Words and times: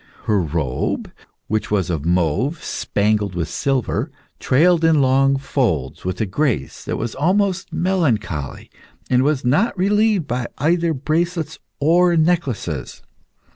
Her 0.23 0.39
robe, 0.41 1.11
which 1.45 1.69
was 1.69 1.91
of 1.91 2.05
mauve 2.05 2.63
spangled 2.63 3.35
with 3.35 3.47
silver, 3.47 4.09
trailed 4.39 4.83
in 4.83 4.99
long 4.99 5.37
folds 5.37 6.03
with 6.03 6.19
a 6.19 6.25
grace 6.25 6.83
that 6.85 6.97
was 6.97 7.13
almost 7.13 7.71
melancholy 7.71 8.71
and 9.11 9.21
was 9.21 9.45
not 9.45 9.77
relieved 9.77 10.25
by 10.25 10.47
either 10.57 10.95
bracelets 10.95 11.59
or 11.79 12.15
necklaces. 12.17 13.03